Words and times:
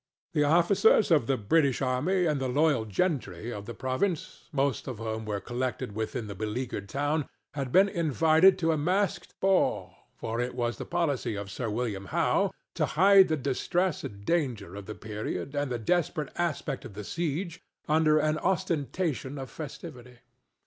The 0.33 0.43
officers 0.43 1.11
of 1.11 1.27
the 1.27 1.37
British 1.37 1.79
army 1.79 2.25
and 2.25 2.41
the 2.41 2.47
loyal 2.47 2.85
gentry 2.85 3.53
of 3.53 3.67
the 3.67 3.75
province, 3.75 4.49
most 4.51 4.87
of 4.87 4.97
whom 4.97 5.25
were 5.25 5.39
collected 5.39 5.91
within 5.91 6.25
the 6.25 6.33
beleaguered 6.33 6.89
town, 6.89 7.27
had 7.53 7.71
been 7.71 7.87
invited 7.87 8.57
to 8.57 8.71
a 8.71 8.77
masqued 8.77 9.39
ball, 9.39 10.07
for 10.15 10.41
it 10.41 10.55
was 10.55 10.79
the 10.79 10.85
policy 10.87 11.35
for 11.35 11.45
Sir 11.45 11.69
William 11.69 12.05
Howe 12.05 12.51
to 12.73 12.87
hide 12.97 13.27
the 13.27 13.37
distress 13.37 14.03
and 14.03 14.25
danger 14.25 14.73
of 14.75 14.87
the 14.87 14.95
period 14.95 15.53
and 15.53 15.71
the 15.71 15.77
desperate 15.77 16.33
aspect 16.35 16.83
of 16.83 16.95
the 16.95 17.03
siege 17.03 17.61
under 17.87 18.17
an 18.17 18.39
ostentation 18.39 19.37
of 19.37 19.51
festivity. 19.51 20.17